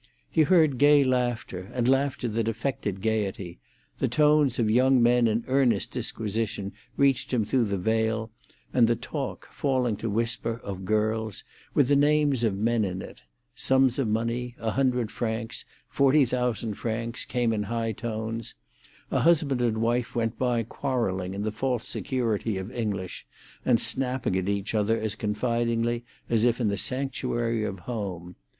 [0.31, 3.59] He heard gay laughter, and laughter that affected gaiety;
[3.99, 8.31] the tones of young men in earnest disquisition reached him through the veil,
[8.73, 11.43] and the talk, falling to whisper, of girls,
[11.75, 13.21] with the names of men in it;
[13.53, 18.55] sums of money, a hundred francs, forty thousand francs, came in high tones;
[19.11, 23.27] a husband and wife went by quarrelling in the false security of English,
[23.63, 28.35] and snapping at each other as confidingly as if in the sanctuary of home.